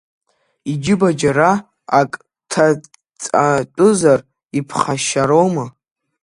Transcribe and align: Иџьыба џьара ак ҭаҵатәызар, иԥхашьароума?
Иџьыба 0.71 1.09
џьара 1.19 1.49
ак 1.99 2.11
ҭаҵатәызар, 2.51 4.19
иԥхашьароума? 4.57 5.65